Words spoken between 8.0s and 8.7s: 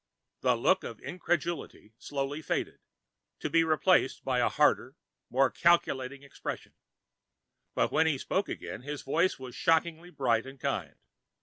he spoke